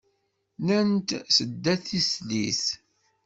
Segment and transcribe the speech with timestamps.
[0.59, 2.63] Nnan-d tedda d tislit.